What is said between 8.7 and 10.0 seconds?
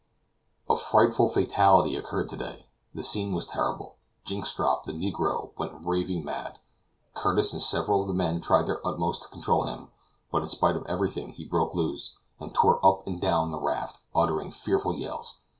utmost to control him,